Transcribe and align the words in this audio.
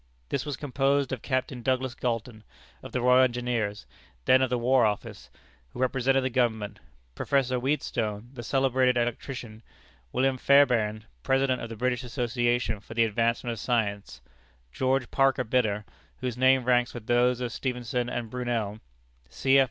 This 0.29 0.47
was 0.47 0.57
composed 0.57 1.11
of 1.11 1.21
Captain 1.21 1.61
Douglas 1.61 1.93
Galton, 1.93 2.43
of 2.81 2.91
the 2.91 3.01
Royal 3.01 3.23
Engineers, 3.23 3.85
then 4.25 4.41
of 4.41 4.49
the 4.49 4.57
War 4.57 4.83
Office, 4.83 5.29
who 5.69 5.79
represented 5.79 6.23
the 6.23 6.31
Government; 6.31 6.79
Professor 7.13 7.59
Wheatstone, 7.59 8.31
the 8.33 8.41
celebrated 8.41 8.97
electrician; 8.97 9.61
William 10.11 10.39
Fairbairn, 10.39 11.05
President 11.21 11.61
of 11.61 11.69
the 11.69 11.75
British 11.77 12.03
Association 12.03 12.79
for 12.79 12.95
the 12.95 13.03
Advancement 13.05 13.51
of 13.53 13.59
Science; 13.59 14.21
George 14.71 15.11
Parker 15.11 15.43
Bidder, 15.43 15.85
whose 16.17 16.35
name 16.35 16.63
ranks 16.63 16.95
with 16.95 17.05
those 17.05 17.39
of 17.39 17.51
Stephenson 17.51 18.09
and 18.09 18.31
Brunel; 18.31 18.79
C. 19.29 19.59
F. 19.59 19.59